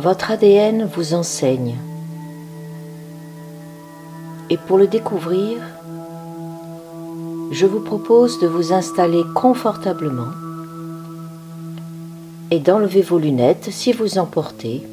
[0.00, 1.76] Votre ADN vous enseigne.
[4.48, 5.58] Et pour le découvrir,
[7.50, 10.30] je vous propose de vous installer confortablement
[12.52, 14.86] et d'enlever vos lunettes si vous en portez,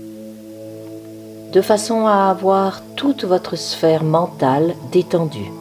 [1.53, 5.51] de façon à avoir toute votre sphère mentale détendue.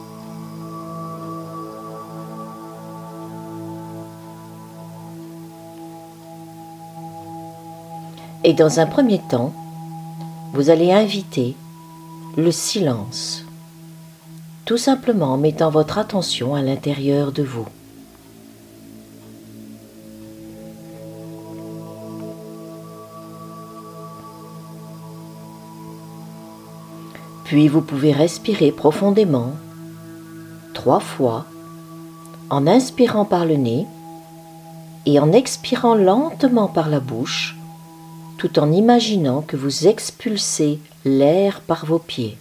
[8.43, 9.53] Et dans un premier temps,
[10.53, 11.55] vous allez inviter
[12.37, 13.46] le silence,
[14.67, 17.65] tout simplement en mettant votre attention à l'intérieur de vous.
[27.45, 29.53] Puis vous pouvez respirer profondément,
[30.73, 31.45] trois fois,
[32.49, 33.87] en inspirant par le nez
[35.05, 37.55] et en expirant lentement par la bouche
[38.37, 42.37] tout en imaginant que vous expulsez l'air par vos pieds.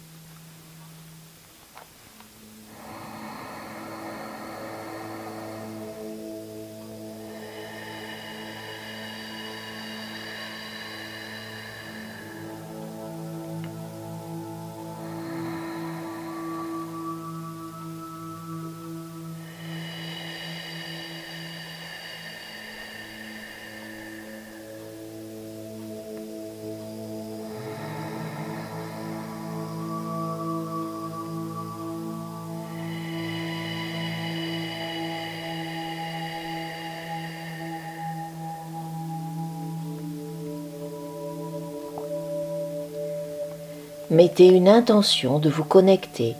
[44.16, 46.34] Mettez une intention de vous connecter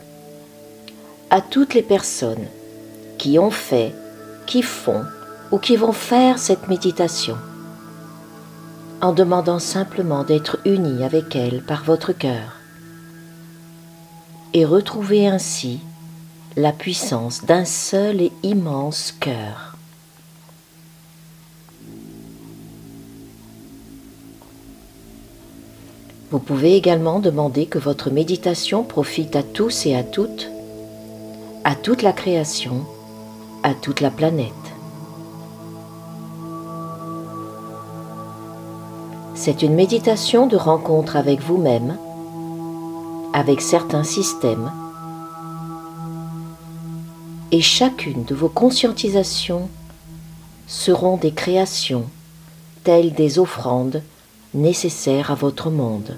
[1.29, 2.47] à toutes les personnes
[3.19, 3.93] qui ont fait,
[4.47, 5.03] qui font
[5.51, 7.37] ou qui vont faire cette méditation,
[8.99, 12.55] en demandant simplement d'être unis avec elles par votre cœur
[14.53, 15.79] et retrouver ainsi
[16.55, 19.66] la puissance d'un seul et immense cœur.
[26.29, 30.51] Vous pouvez également demander que votre méditation profite à tous et à toutes,
[31.63, 32.85] à toute la création,
[33.63, 34.51] à toute la planète.
[39.35, 41.97] C'est une méditation de rencontre avec vous-même,
[43.31, 44.69] avec certains systèmes,
[47.53, 49.69] et chacune de vos conscientisations
[50.67, 52.03] seront des créations,
[52.83, 54.01] telles des offrandes
[54.57, 56.17] nécessaire à votre monde.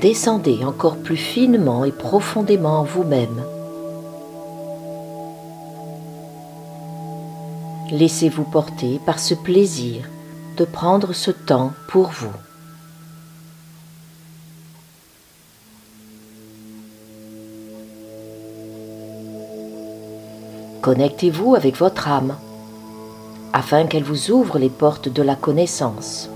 [0.00, 3.42] Descendez encore plus finement et profondément en vous-même.
[7.90, 10.08] Laissez-vous porter par ce plaisir
[10.56, 12.49] de prendre ce temps pour vous.
[20.82, 22.36] Connectez-vous avec votre âme
[23.52, 26.30] afin qu'elle vous ouvre les portes de la connaissance.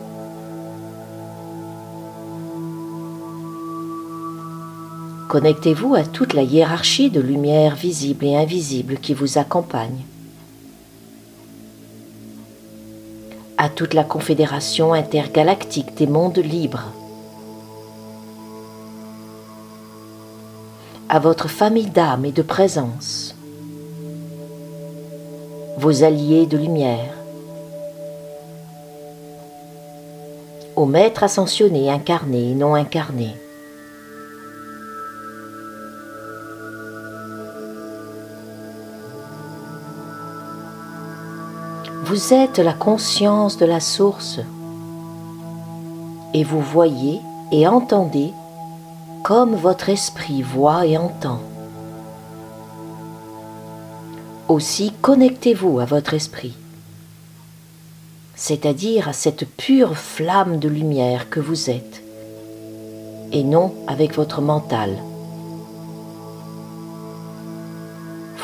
[5.28, 10.04] Connectez-vous à toute la hiérarchie de lumière visible et invisible qui vous accompagne,
[13.56, 16.92] à toute la confédération intergalactique des mondes libres,
[21.08, 23.33] à votre famille d'âme et de présence,
[25.76, 27.14] vos alliés de lumière.
[30.76, 33.34] Au maître ascensionné incarné et non incarné.
[42.04, 44.40] Vous êtes la conscience de la source
[46.34, 47.20] et vous voyez
[47.50, 48.32] et entendez
[49.22, 51.40] comme votre esprit voit et entend.
[54.48, 56.54] Aussi connectez-vous à votre esprit,
[58.34, 62.02] c'est-à-dire à cette pure flamme de lumière que vous êtes,
[63.32, 64.98] et non avec votre mental.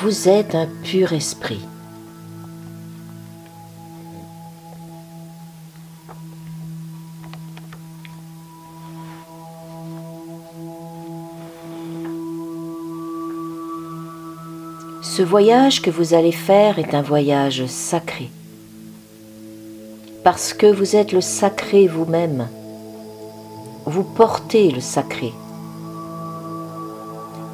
[0.01, 1.61] Vous êtes un pur esprit.
[15.21, 18.31] Ce voyage que vous allez faire est un voyage sacré.
[20.25, 22.49] Parce que vous êtes le sacré vous-même.
[23.85, 25.35] Vous portez le sacré.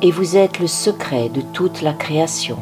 [0.00, 2.56] Et vous êtes le secret de toute la création.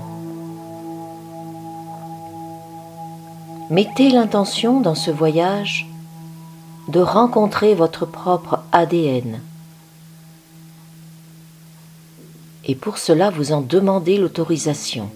[3.69, 5.87] Mettez l'intention dans ce voyage
[6.89, 9.39] de rencontrer votre propre ADN.
[12.67, 15.09] Et pour cela, vous en demandez l'autorisation.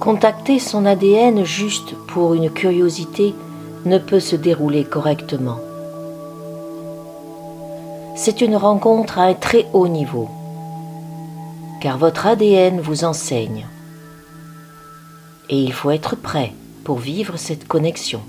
[0.00, 3.34] Contacter son ADN juste pour une curiosité
[3.84, 5.60] ne peut se dérouler correctement.
[8.16, 10.28] C'est une rencontre à un très haut niveau,
[11.80, 13.66] car votre ADN vous enseigne
[15.52, 18.22] et il faut être prêt pour vivre cette connexion.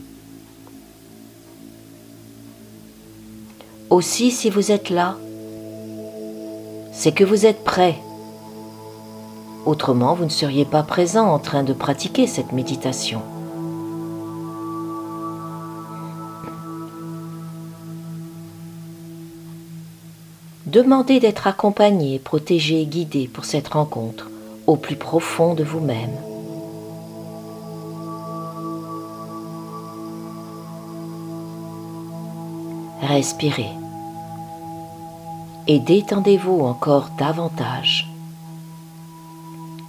[3.94, 5.18] Aussi, si vous êtes là,
[6.92, 7.95] c'est que vous êtes prêt.
[9.68, 13.22] Autrement, vous ne seriez pas présent en train de pratiquer cette méditation.
[20.66, 24.31] Demandez d'être accompagné, protégé et guidé pour cette rencontre
[24.66, 26.18] au plus profond de vous-même.
[33.04, 33.82] respirez
[35.68, 38.10] et détendez-vous encore davantage,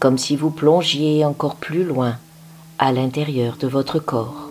[0.00, 2.16] comme si vous plongiez encore plus loin
[2.78, 4.50] à l'intérieur de votre corps.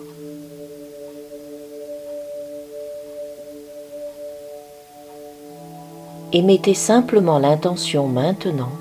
[6.32, 8.72] Et mettez simplement l'intention maintenant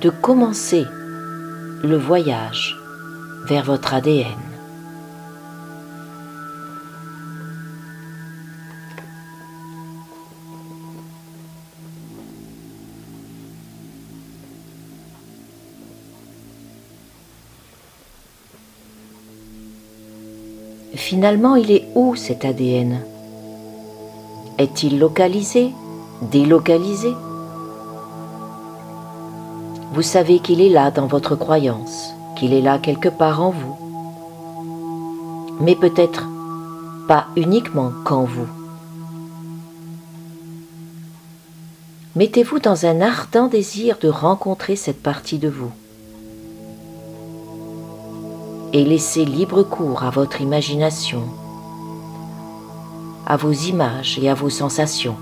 [0.00, 0.86] de commencer
[1.82, 2.76] le voyage
[3.46, 4.49] vers votre ADN.
[21.10, 23.00] Finalement, il est où cet ADN
[24.58, 25.72] Est-il localisé?
[26.22, 27.12] Délocalisé?
[29.92, 33.76] Vous savez qu'il est là dans votre croyance, qu'il est là quelque part en vous,
[35.60, 36.28] mais peut-être
[37.08, 38.46] pas uniquement qu'en vous.
[42.14, 45.72] Mettez-vous dans un ardent désir de rencontrer cette partie de vous
[48.72, 51.24] et laissez libre cours à votre imagination,
[53.26, 55.16] à vos images et à vos sensations.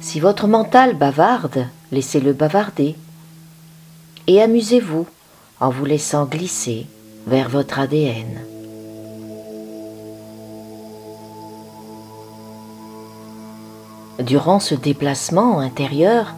[0.00, 2.96] Si votre mental bavarde, laissez-le bavarder
[4.26, 5.06] et amusez-vous
[5.60, 6.86] en vous laissant glisser
[7.26, 8.55] vers votre ADN.
[14.18, 16.34] Durant ce déplacement intérieur,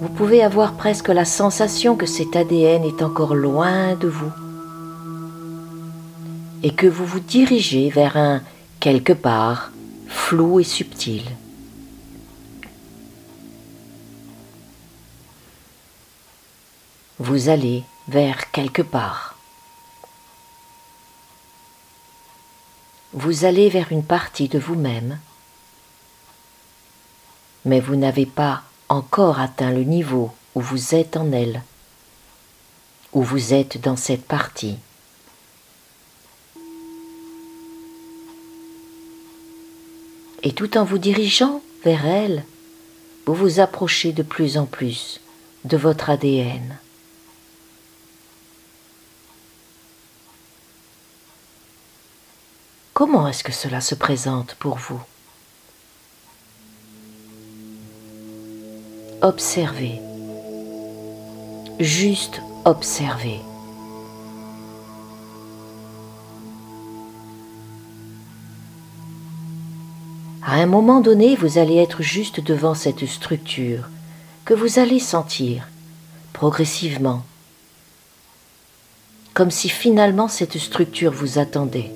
[0.00, 4.30] vous pouvez avoir presque la sensation que cet ADN est encore loin de vous
[6.62, 8.42] et que vous vous dirigez vers un
[8.80, 9.70] quelque part
[10.06, 11.22] flou et subtil.
[17.18, 19.36] Vous allez vers quelque part.
[23.14, 25.18] Vous allez vers une partie de vous-même
[27.64, 31.62] mais vous n'avez pas encore atteint le niveau où vous êtes en elle,
[33.12, 34.76] où vous êtes dans cette partie.
[40.42, 42.44] Et tout en vous dirigeant vers elle,
[43.26, 45.20] vous vous approchez de plus en plus
[45.64, 46.78] de votre ADN.
[52.92, 55.02] Comment est-ce que cela se présente pour vous?
[59.24, 60.02] Observer.
[61.80, 63.40] Juste observer.
[70.46, 73.88] À un moment donné, vous allez être juste devant cette structure
[74.44, 75.68] que vous allez sentir
[76.34, 77.22] progressivement,
[79.32, 81.90] comme si finalement cette structure vous attendait.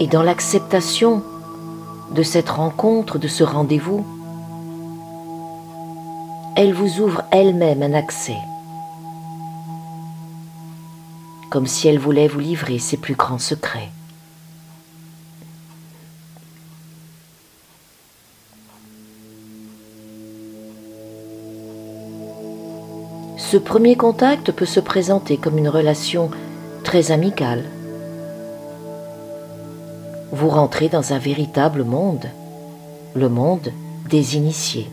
[0.00, 1.22] Et dans l'acceptation
[2.10, 4.06] de cette rencontre, de ce rendez-vous,
[6.56, 8.38] elle vous ouvre elle-même un accès,
[11.50, 13.90] comme si elle voulait vous livrer ses plus grands secrets.
[23.36, 26.30] Ce premier contact peut se présenter comme une relation
[26.82, 27.64] très amicale.
[30.38, 32.26] Vous rentrez dans un véritable monde,
[33.14, 33.72] le monde
[34.10, 34.86] des initiés.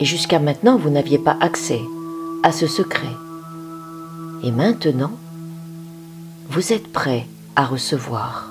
[0.00, 1.82] Et jusqu'à maintenant, vous n'aviez pas accès
[2.42, 3.14] à ce secret.
[4.42, 5.10] Et maintenant,
[6.48, 8.50] vous êtes prêt à recevoir.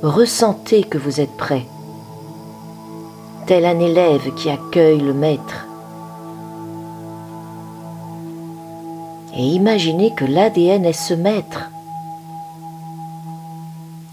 [0.00, 1.66] Ressentez que vous êtes prêt,
[3.46, 5.63] tel un élève qui accueille le maître.
[9.36, 11.70] Et imaginez que l'ADN est ce maître.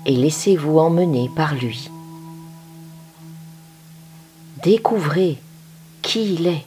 [0.05, 1.91] Et laissez-vous emmener par lui.
[4.63, 5.37] Découvrez
[6.01, 6.65] qui il est.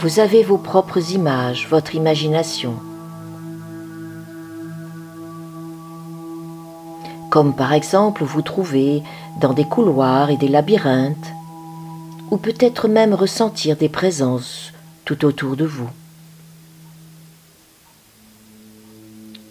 [0.00, 2.74] Vous avez vos propres images, votre imagination.
[7.30, 9.02] Comme par exemple vous trouvez
[9.40, 11.32] dans des couloirs et des labyrinthes,
[12.30, 14.72] ou peut-être même ressentir des présences
[15.04, 15.88] tout autour de vous.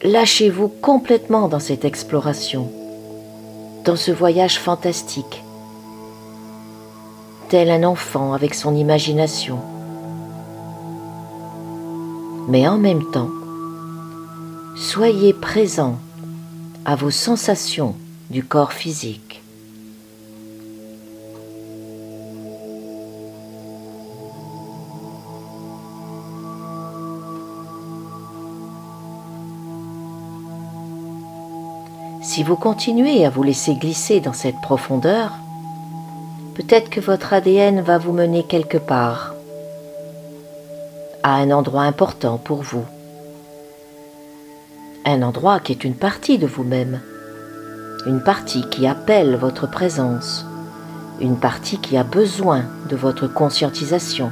[0.03, 2.71] Lâchez-vous complètement dans cette exploration,
[3.85, 5.43] dans ce voyage fantastique,
[7.49, 9.59] tel un enfant avec son imagination
[12.47, 13.29] mais en même temps,
[14.75, 15.97] soyez présent
[16.85, 17.95] à vos sensations
[18.29, 19.40] du corps physique.
[32.33, 35.33] Si vous continuez à vous laisser glisser dans cette profondeur,
[36.55, 39.35] peut-être que votre ADN va vous mener quelque part
[41.23, 42.85] à un endroit important pour vous.
[45.03, 47.01] Un endroit qui est une partie de vous-même,
[48.05, 50.45] une partie qui appelle votre présence,
[51.19, 54.31] une partie qui a besoin de votre conscientisation.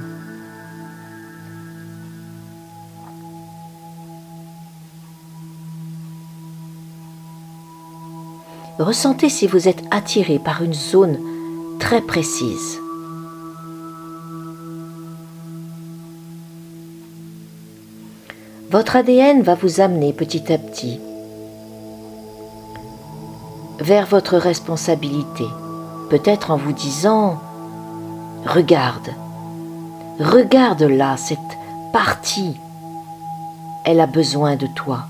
[8.80, 11.20] Ressentez si vous êtes attiré par une zone
[11.80, 12.80] très précise.
[18.70, 21.00] votre ADN va vous amener petit à petit
[23.80, 25.46] vers votre responsabilité,
[26.10, 27.40] peut-être en vous disant,
[28.46, 29.10] regarde,
[30.20, 31.40] regarde là cette
[31.94, 32.58] partie,
[33.86, 35.06] elle a besoin de toi.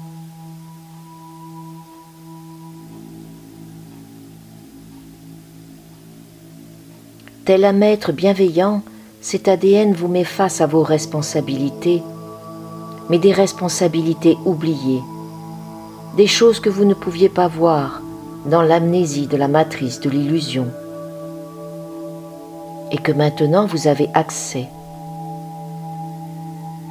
[7.50, 8.84] Tel un maître bienveillant,
[9.22, 12.04] cet ADN vous met face à vos responsabilités
[13.10, 15.02] mais des responsabilités oubliées,
[16.16, 18.04] des choses que vous ne pouviez pas voir
[18.46, 20.68] dans l'amnésie de la matrice de l'illusion,
[22.92, 24.68] et que maintenant vous avez accès,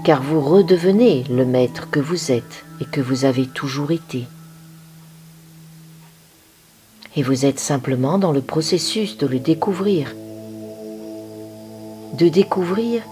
[0.02, 4.26] car vous redevenez le maître que vous êtes et que vous avez toujours été.
[7.14, 10.12] Et vous êtes simplement dans le processus de le découvrir,
[12.14, 13.02] de découvrir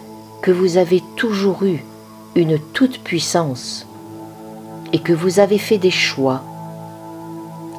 [0.42, 1.84] que vous avez toujours eu
[2.34, 3.86] une toute-puissance
[4.92, 6.42] et que vous avez fait des choix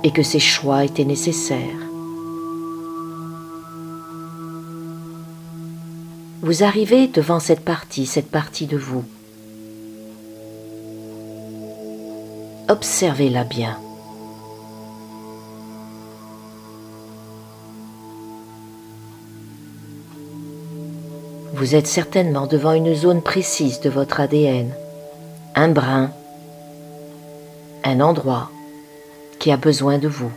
[0.04, 1.60] et que ces choix étaient nécessaires.
[6.42, 9.04] Vous arrivez devant cette partie, cette partie de vous.
[12.70, 13.78] Observez-la bien.
[21.58, 24.70] Vous êtes certainement devant une zone précise de votre ADN,
[25.56, 26.12] un brin,
[27.84, 28.52] un endroit
[29.40, 30.30] qui a besoin de vous.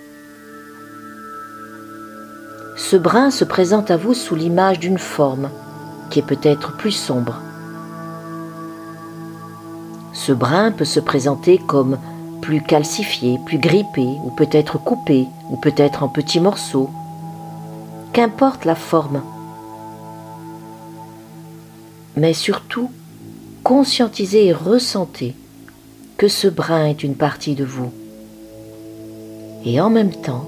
[2.75, 5.51] Ce brin se présente à vous sous l'image d'une forme
[6.09, 7.39] qui est peut-être plus sombre.
[10.15, 11.99] Ce brin peut se présenter comme
[12.41, 16.89] plus calcifié, plus grippé, ou peut-être coupé, ou peut-être en petits morceaux.
[18.15, 19.21] Qu'importe la forme,
[22.17, 22.91] mais surtout
[23.63, 25.35] conscientisez et ressentez
[26.17, 27.93] que ce brin est une partie de vous.
[29.65, 30.47] Et en même temps,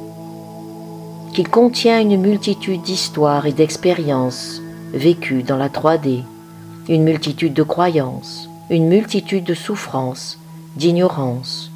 [1.33, 4.61] qu'il contient une multitude d'histoires et d'expériences
[4.92, 6.23] vécues dans la 3D,
[6.88, 10.38] une multitude de croyances, une multitude de souffrances,
[10.76, 11.71] d'ignorance.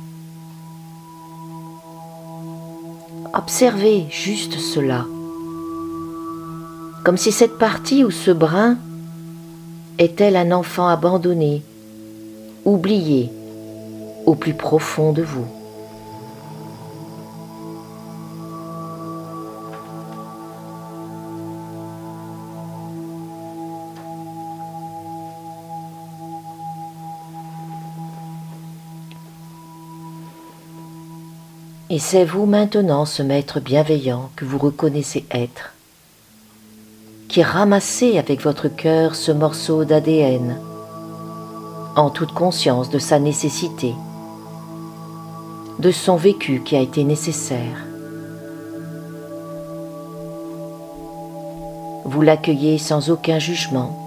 [3.33, 5.07] Observez juste cela,
[7.05, 8.77] comme si cette partie ou ce brin
[9.99, 11.63] est-elle un enfant abandonné,
[12.65, 13.31] oublié,
[14.27, 15.47] au plus profond de vous?
[31.89, 35.76] Et c'est vous maintenant ce maître bienveillant que vous reconnaissez être,
[37.29, 40.59] qui ramassez avec votre cœur ce morceau d'ADN,
[41.97, 43.95] en toute conscience de sa nécessité,
[45.79, 47.85] de son vécu qui a été nécessaire.
[52.05, 53.99] Vous l'accueillez sans aucun jugement,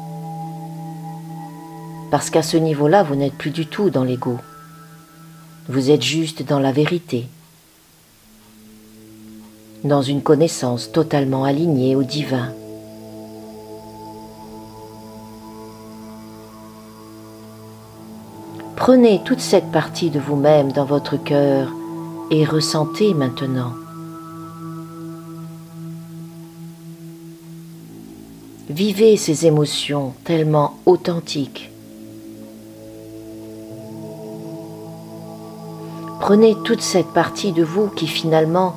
[2.11, 4.37] parce qu'à ce niveau-là, vous n'êtes plus du tout dans l'ego,
[5.67, 7.27] vous êtes juste dans la vérité
[9.83, 12.53] dans une connaissance totalement alignée au divin.
[18.91, 21.71] Prenez toute cette partie de vous-même dans votre cœur
[22.31, 23.73] et ressentez maintenant.
[28.67, 31.69] Vivez ces émotions tellement authentiques.
[36.19, 38.75] Prenez toute cette partie de vous qui finalement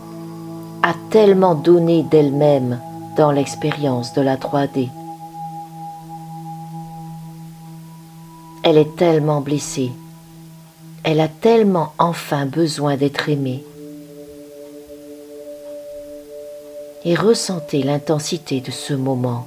[0.83, 2.79] a tellement donné d'elle-même
[3.17, 4.91] dans l'expérience de la 3D.
[8.63, 9.91] Elle est tellement blessée.
[11.05, 13.65] Elle a tellement enfin besoin d'être aimée.
[17.05, 19.47] Et ressentez l'intensité de ce moment.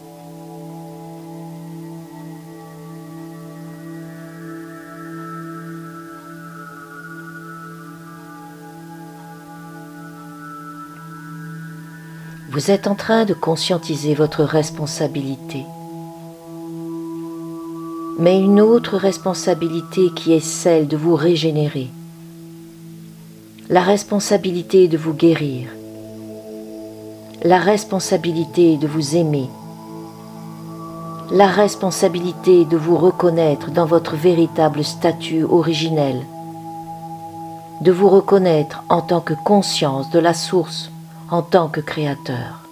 [12.49, 15.65] Vous êtes en train de conscientiser votre responsabilité.
[18.17, 21.89] Mais une autre responsabilité qui est celle de vous régénérer.
[23.69, 25.67] La responsabilité de vous guérir.
[27.43, 29.49] La responsabilité de vous aimer.
[31.29, 36.21] La responsabilité de vous reconnaître dans votre véritable statut originel.
[37.81, 40.89] De vous reconnaître en tant que conscience de la source
[41.29, 42.64] en tant que créateur.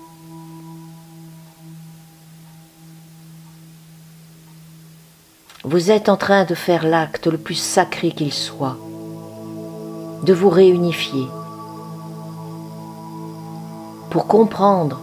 [5.65, 8.77] Vous êtes en train de faire l'acte le plus sacré qu'il soit,
[10.23, 11.25] de vous réunifier
[14.09, 14.99] pour comprendre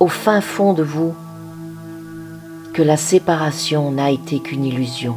[0.00, 1.14] au fin fond de vous
[2.72, 5.14] que la séparation n'a été qu'une illusion.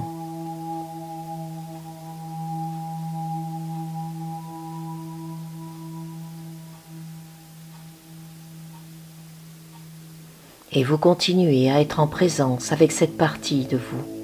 [10.73, 14.20] et vous continuez à être en présence avec cette partie de vous.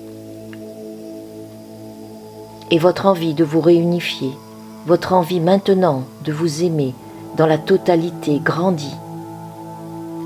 [2.71, 4.31] Et votre envie de vous réunifier,
[4.85, 6.93] votre envie maintenant de vous aimer
[7.37, 8.95] dans la totalité grandit.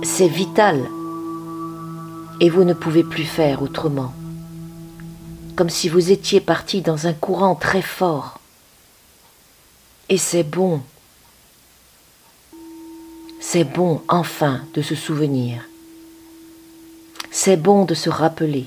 [0.04, 0.80] C'est vital
[2.39, 4.13] et vous ne pouvez plus faire autrement.
[5.56, 8.39] Comme si vous étiez parti dans un courant très fort.
[10.10, 10.82] Et c'est bon.
[13.39, 15.62] C'est bon enfin de se souvenir
[17.32, 18.65] c'est bon de se rappeler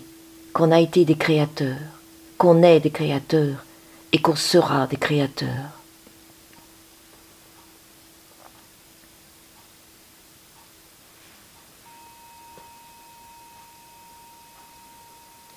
[0.54, 1.93] qu'on a été des créateurs,
[2.44, 3.64] qu'on est des créateurs
[4.12, 5.70] et qu'on sera des créateurs.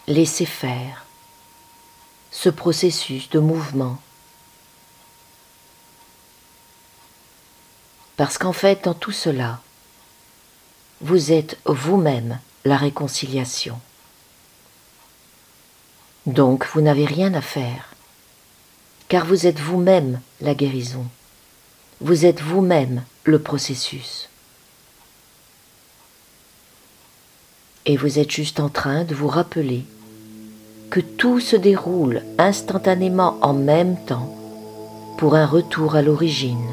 [0.08, 1.06] Laissez faire
[2.32, 3.98] ce processus de mouvement.
[8.16, 9.60] Parce qu'en fait, dans tout cela,
[11.02, 13.78] vous êtes vous-même la réconciliation.
[16.28, 17.96] Donc vous n'avez rien à faire,
[19.08, 21.06] car vous êtes vous-même la guérison,
[22.02, 24.28] vous êtes vous-même le processus.
[27.86, 29.86] Et vous êtes juste en train de vous rappeler
[30.90, 34.36] que tout se déroule instantanément en même temps
[35.18, 36.68] pour un retour à l'origine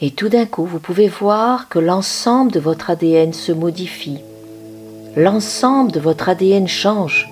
[0.00, 4.18] Et tout d'un coup, vous pouvez voir que l'ensemble de votre ADN se modifie.
[5.16, 7.30] L'ensemble de votre ADN change.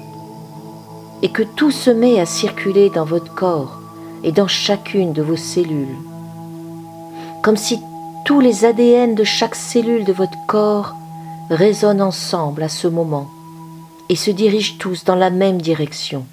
[1.22, 3.80] Et que tout se met à circuler dans votre corps
[4.22, 5.96] et dans chacune de vos cellules.
[7.42, 7.80] Comme si
[8.24, 10.94] tous les ADN de chaque cellule de votre corps
[11.50, 13.28] résonnent ensemble à ce moment
[14.08, 16.24] et se dirigent tous dans la même direction.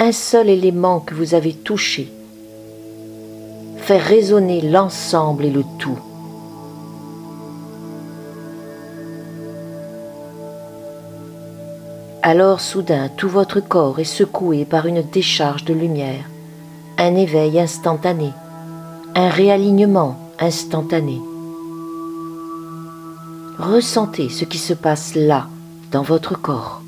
[0.00, 2.10] un seul élément que vous avez touché,
[3.90, 5.98] faire résonner l'ensemble et le tout.
[12.22, 16.22] Alors soudain tout votre corps est secoué par une décharge de lumière,
[16.98, 18.30] un éveil instantané,
[19.16, 21.20] un réalignement instantané.
[23.58, 25.48] Ressentez ce qui se passe là,
[25.90, 26.79] dans votre corps.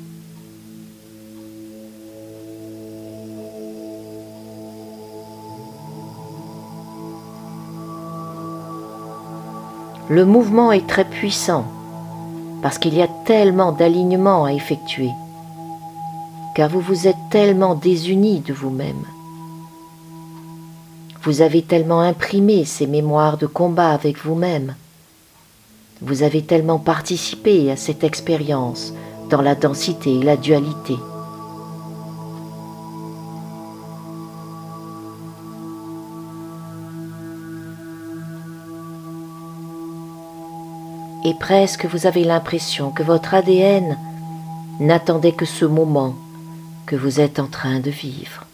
[10.13, 11.65] Le mouvement est très puissant
[12.61, 15.09] parce qu'il y a tellement d'alignements à effectuer,
[16.55, 19.07] car vous vous êtes tellement désunis de vous-même.
[21.23, 24.75] Vous avez tellement imprimé ces mémoires de combat avec vous-même.
[26.03, 28.93] Vous avez tellement participé à cette expérience
[29.31, 30.93] dans la densité et la dualité.
[41.25, 43.97] Et presque vous avez l'impression que votre ADN
[44.79, 46.15] n'attendait que ce moment
[46.85, 48.45] que vous êtes en train de vivre.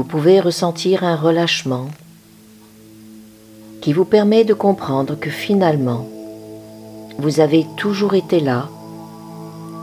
[0.00, 1.88] Vous pouvez ressentir un relâchement
[3.82, 6.06] qui vous permet de comprendre que finalement,
[7.18, 8.70] vous avez toujours été là,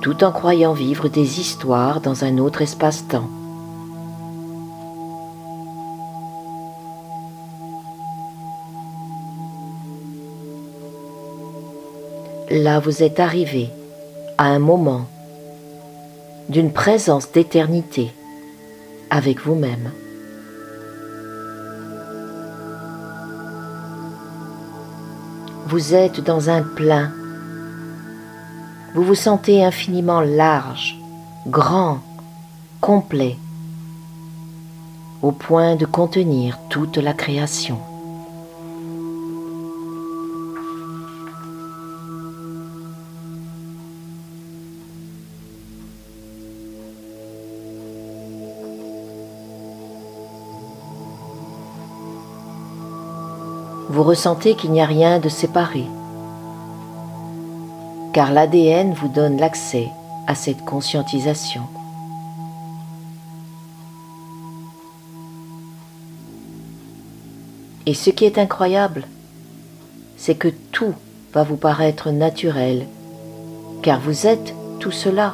[0.02, 3.30] tout en croyant vivre des histoires dans un autre espace-temps.
[12.50, 13.70] Là, vous êtes arrivé
[14.40, 15.06] à un moment
[16.50, 18.12] d'une présence d'éternité
[19.12, 19.92] avec vous-même.
[25.78, 27.12] Vous êtes dans un plein.
[28.96, 31.00] Vous vous sentez infiniment large,
[31.46, 32.00] grand,
[32.82, 33.38] complet,
[35.22, 37.78] au point de contenir toute la création.
[53.98, 55.84] Vous ressentez qu'il n'y a rien de séparé,
[58.14, 59.88] car l'ADN vous donne l'accès
[60.28, 61.64] à cette conscientisation.
[67.88, 69.08] Et ce qui est incroyable,
[70.16, 70.94] c'est que tout
[71.34, 72.86] va vous paraître naturel,
[73.82, 75.34] car vous êtes tout cela,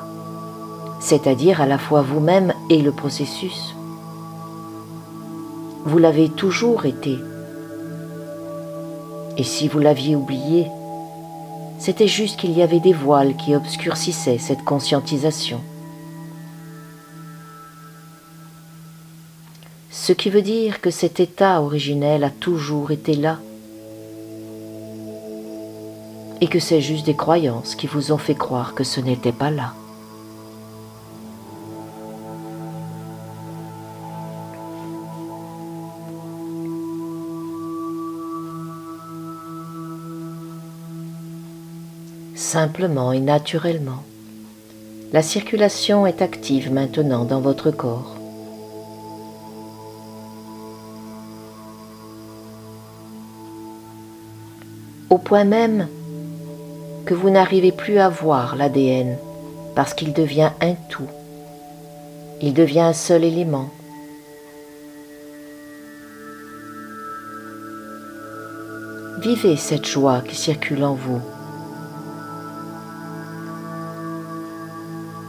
[1.01, 3.75] c'est-à-dire à la fois vous-même et le processus.
[5.83, 7.17] Vous l'avez toujours été.
[9.37, 10.67] Et si vous l'aviez oublié,
[11.79, 15.59] c'était juste qu'il y avait des voiles qui obscurcissaient cette conscientisation.
[19.89, 23.39] Ce qui veut dire que cet état originel a toujours été là
[26.41, 29.49] et que c'est juste des croyances qui vous ont fait croire que ce n'était pas
[29.49, 29.73] là.
[42.43, 44.03] Simplement et naturellement.
[45.13, 48.17] La circulation est active maintenant dans votre corps.
[55.09, 55.87] Au point même
[57.05, 59.17] que vous n'arrivez plus à voir l'ADN
[59.75, 61.09] parce qu'il devient un tout.
[62.41, 63.69] Il devient un seul élément.
[69.21, 71.21] Vivez cette joie qui circule en vous.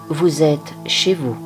[0.09, 1.37] Vous êtes chez vous.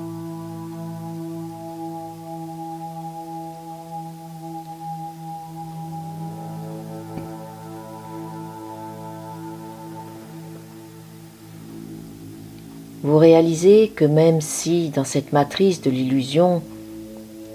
[13.05, 16.63] Vous réalisez que même si dans cette matrice de l'illusion,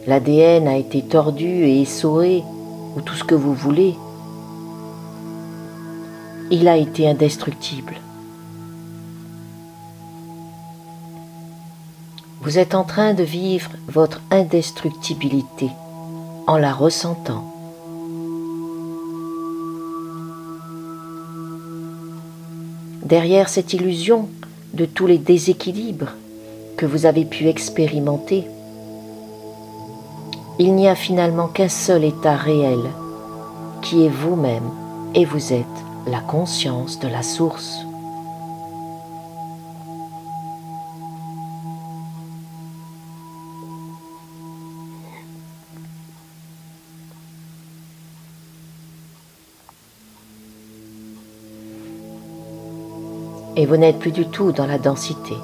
[0.08, 2.44] l'ADN a été tordu et essoré,
[2.96, 3.96] ou tout ce que vous voulez,
[6.50, 7.94] il a été indestructible.
[12.44, 15.70] Vous êtes en train de vivre votre indestructibilité
[16.48, 17.54] en la ressentant.
[23.14, 24.28] derrière cette illusion
[24.74, 26.14] de tous les déséquilibres
[26.78, 28.48] que vous avez pu expérimenter,
[30.58, 32.80] il n'y a finalement qu'un seul état réel,
[33.82, 34.70] qui est vous-même,
[35.14, 35.66] et vous êtes
[36.08, 37.86] la conscience de la source.
[53.56, 55.36] Et vous n'êtes plus du tout dans la densité.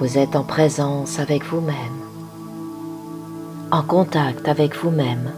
[0.00, 1.74] Vous êtes en présence avec vous-même,
[3.70, 5.32] en contact avec vous-même,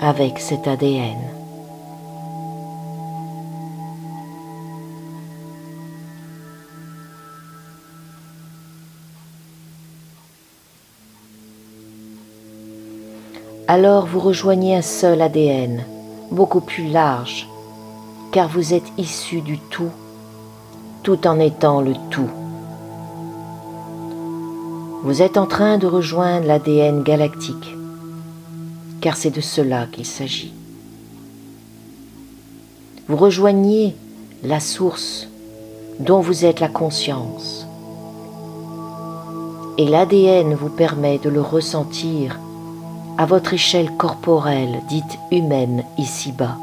[0.00, 1.18] avec cet ADN.
[13.66, 15.82] Alors vous rejoignez un seul ADN,
[16.30, 17.48] beaucoup plus large,
[18.34, 19.92] car vous êtes issu du tout,
[21.04, 22.28] tout en étant le tout.
[25.04, 27.76] Vous êtes en train de rejoindre l'ADN galactique,
[29.00, 30.52] car c'est de cela qu'il s'agit.
[33.06, 33.94] Vous rejoignez
[34.42, 35.28] la source
[36.00, 37.68] dont vous êtes la conscience.
[39.78, 42.40] Et l'ADN vous permet de le ressentir
[43.16, 46.58] à votre échelle corporelle dite humaine ici-bas.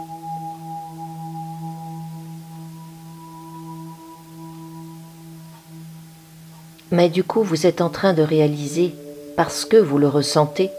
[6.92, 8.94] Mais du coup, vous êtes en train de réaliser,
[9.38, 10.70] parce que vous le ressentez,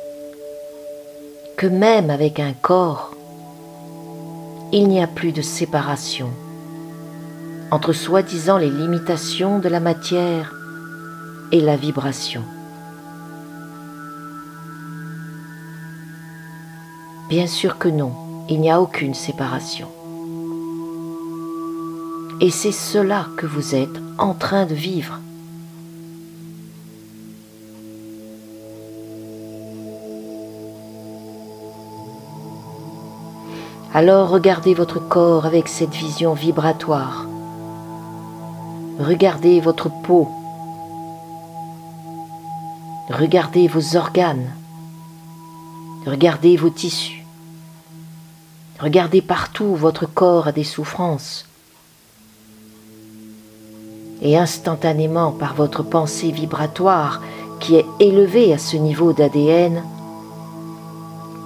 [1.56, 3.12] que même avec un corps,
[4.72, 6.28] il n'y a plus de séparation
[7.70, 10.54] entre soi-disant les limitations de la matière
[11.52, 12.42] et la vibration.
[17.30, 18.12] Bien sûr que non,
[18.50, 19.88] il n'y a aucune séparation.
[22.42, 25.18] Et c'est cela que vous êtes en train de vivre.
[33.94, 37.26] Alors regardez votre corps avec cette vision vibratoire.
[38.98, 40.30] Regardez votre peau.
[43.10, 44.50] Regardez vos organes.
[46.06, 47.26] Regardez vos tissus.
[48.80, 51.44] Regardez partout où votre corps a des souffrances.
[54.22, 57.20] Et instantanément, par votre pensée vibratoire
[57.60, 59.82] qui est élevée à ce niveau d'ADN,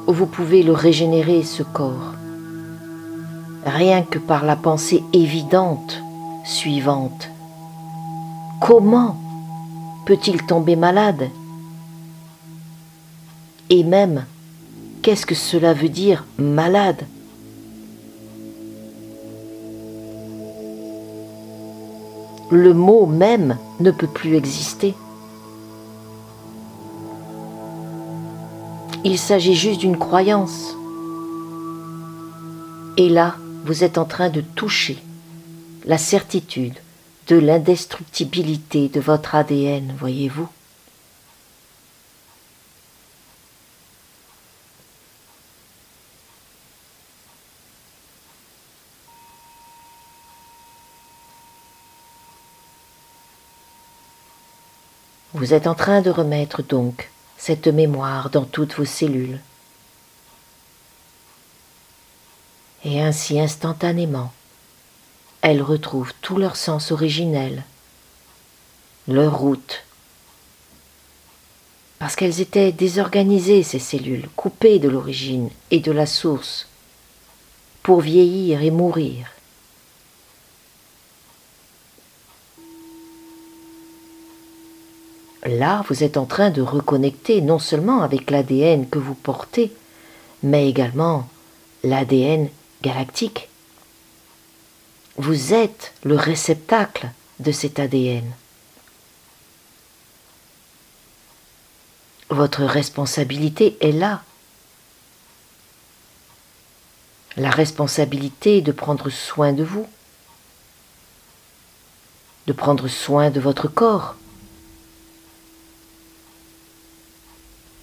[0.07, 2.16] vous pouvez le régénérer, ce corps
[3.67, 6.01] rien que par la pensée évidente
[6.45, 7.29] suivante.
[8.61, 9.17] Comment
[10.07, 11.29] peut-il tomber malade?
[13.69, 14.25] Et même,
[15.03, 17.05] qu'est-ce que cela veut dire malade?
[22.51, 24.95] Le mot même ne peut plus exister.
[29.03, 30.77] Il s'agit juste d'une croyance.
[32.97, 33.35] Et là,
[33.67, 34.97] vous êtes en train de toucher
[35.87, 36.79] la certitude
[37.27, 40.49] de l'indestructibilité de votre ADN, voyez-vous.
[55.35, 59.41] Vous êtes en train de remettre donc cette mémoire dans toutes vos cellules.
[62.85, 64.33] Et ainsi instantanément,
[65.43, 67.65] elles retrouvent tout leur sens originel,
[69.09, 69.85] leur route,
[71.99, 76.69] parce qu'elles étaient désorganisées, ces cellules, coupées de l'origine et de la source,
[77.83, 79.27] pour vieillir et mourir.
[85.47, 89.73] Là, vous êtes en train de reconnecter non seulement avec l'ADN que vous portez,
[90.43, 91.29] mais également
[91.85, 92.49] l'ADN
[95.17, 97.09] Vous êtes le réceptacle
[97.41, 98.31] de cet ADN.
[102.29, 104.23] Votre responsabilité est là.
[107.37, 109.87] La responsabilité de prendre soin de vous,
[112.47, 114.17] de prendre soin de votre corps,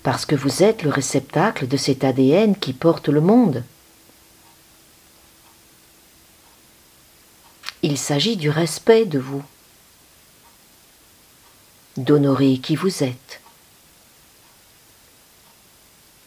[0.03, 3.63] parce que vous êtes le réceptacle de cet ADN qui porte le monde.
[7.85, 9.43] Il s'agit du respect de vous,
[11.97, 13.41] d'honorer qui vous êtes,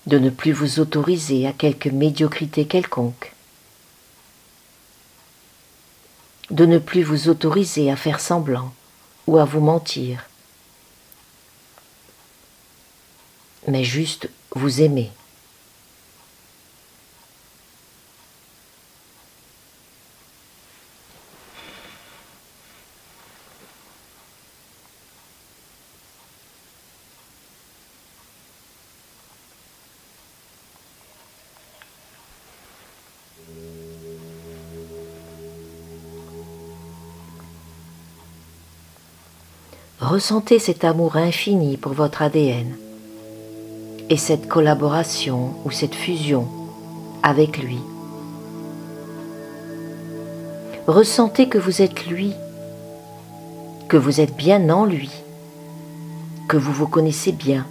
[0.07, 3.33] de ne plus vous autoriser à quelque médiocrité quelconque,
[6.51, 8.75] de ne plus vous autoriser à faire semblant
[9.27, 10.29] ou à vous mentir,
[13.66, 15.11] mais juste vous aimer.
[40.07, 42.77] Ressentez cet amour infini pour votre ADN
[44.09, 46.47] et cette collaboration ou cette fusion
[47.25, 47.81] avec lui.
[50.87, 52.35] Ressentez que vous êtes lui,
[53.88, 55.11] que vous êtes bien en lui,
[56.49, 57.66] que vous vous connaissez bien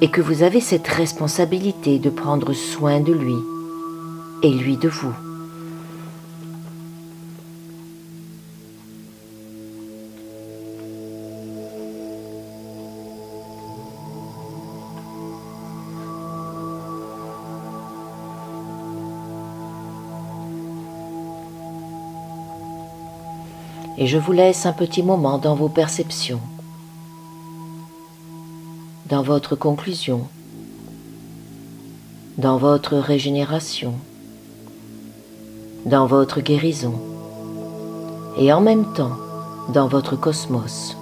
[0.00, 3.36] et que vous avez cette responsabilité de prendre soin de lui
[4.42, 5.25] et lui de vous.
[23.98, 26.40] Et je vous laisse un petit moment dans vos perceptions,
[29.08, 30.26] dans votre conclusion,
[32.38, 33.94] dans votre régénération,
[35.86, 36.94] dans votre guérison.
[38.38, 39.16] Et en même temps
[39.72, 40.96] dans votre cosmos.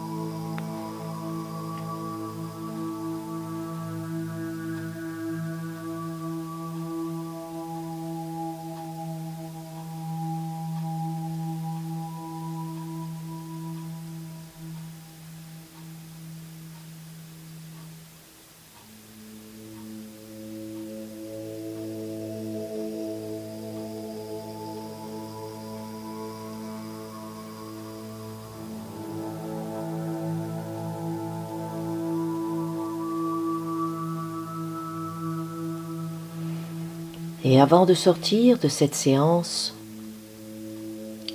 [37.65, 39.75] Avant de sortir de cette séance,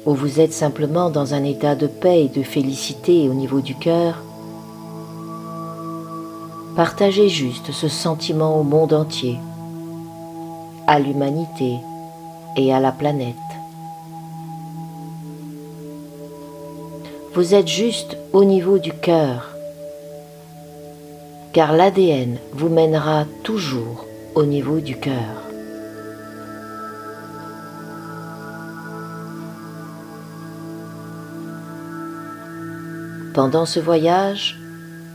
[0.06, 3.74] où vous êtes simplement dans un état de paix et de félicité au niveau du
[3.74, 4.22] cœur,
[6.76, 9.40] partagez juste ce sentiment au monde entier,
[10.86, 11.78] à l'humanité
[12.56, 13.36] et à la planète.
[17.34, 19.50] Vous êtes juste au niveau du cœur,
[21.54, 25.49] car l'ADN vous mènera toujours au niveau du cœur.
[33.34, 34.60] Pendant ce voyage,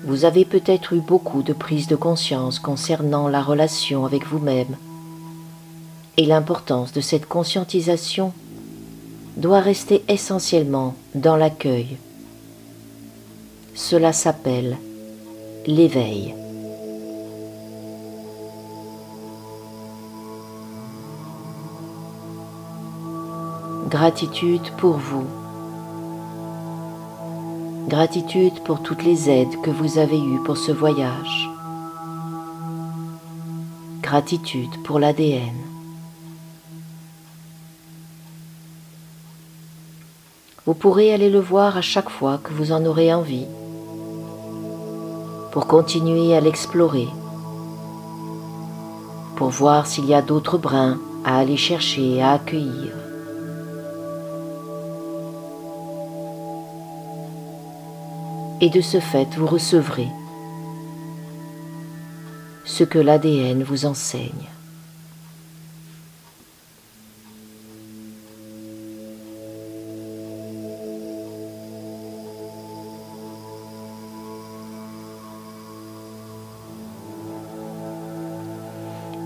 [0.05, 4.77] vous avez peut-être eu beaucoup de prises de conscience concernant la relation avec vous-même.
[6.16, 8.33] Et l'importance de cette conscientisation
[9.37, 11.96] doit rester essentiellement dans l'accueil.
[13.74, 14.77] Cela s'appelle
[15.66, 16.35] l'éveil.
[23.90, 25.27] Gratitude pour vous
[27.88, 31.51] Gratitude pour toutes les aides que vous avez eues pour ce voyage.
[34.01, 35.53] Gratitude pour l'ADN.
[40.64, 43.47] Vous pourrez aller le voir à chaque fois que vous en aurez envie
[45.53, 47.09] pour continuer à l'explorer,
[49.37, 53.03] pour voir s'il y a d'autres brins à aller chercher et à accueillir.
[58.64, 60.09] Et de ce fait vous recevrez
[62.64, 64.48] ce que l'ADN vous enseigne.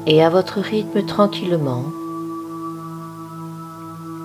[0.08, 1.84] Et à votre rythme tranquillement,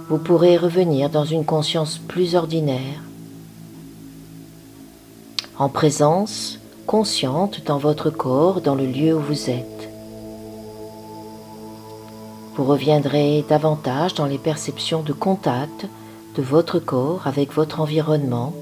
[0.09, 3.03] vous pourrez revenir dans une conscience plus ordinaire
[5.57, 9.89] en présence consciente dans votre corps, dans le lieu où vous êtes.
[12.55, 15.87] Vous reviendrez davantage dans les perceptions de contact
[16.35, 18.53] de votre corps avec votre environnement,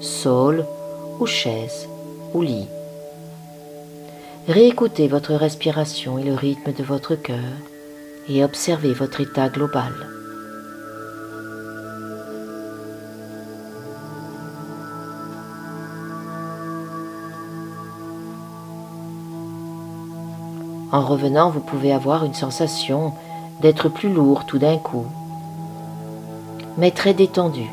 [0.00, 0.66] sol
[1.18, 1.88] ou chaise
[2.34, 2.68] ou lit.
[4.48, 7.38] Réécoutez votre respiration et le rythme de votre cœur
[8.28, 9.92] et observez votre état global.
[20.92, 23.14] En revenant, vous pouvez avoir une sensation
[23.60, 25.06] d'être plus lourd tout d'un coup,
[26.76, 27.66] mais très détendu.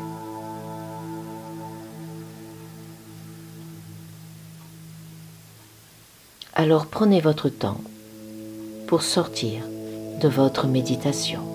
[6.54, 7.80] Alors prenez votre temps
[8.86, 9.62] pour sortir
[10.20, 11.47] de votre méditation.